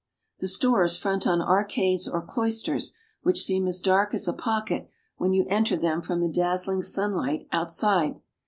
The 0.39 0.47
stores 0.47 0.97
front 0.97 1.27
on 1.27 1.43
arcades 1.43 2.07
or 2.07 2.25
cloisters, 2.25 2.93
which 3.21 3.43
seem 3.43 3.67
as 3.67 3.79
dark 3.79 4.15
as 4.15 4.27
a 4.27 4.33
pocket, 4.33 4.89
when 5.17 5.31
you 5.31 5.45
enter 5.47 5.77
them 5.77 6.01
from 6.01 6.21
the 6.21 6.27
dazzling 6.33 6.81
sunlight 6.81 7.47
outside. 7.51 8.19